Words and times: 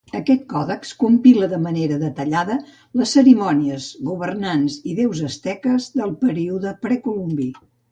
Aquest 0.17 0.45
còdex 0.51 0.93
compila 1.01 1.49
de 1.51 1.59
manera 1.65 1.99
detallada 2.03 2.55
les 3.01 3.13
cerimònies, 3.19 3.87
governants 4.09 4.81
i 4.93 4.97
déus 5.03 5.23
asteques 5.31 5.89
del 6.01 6.17
període 6.27 6.77
precolombí. 6.89 7.51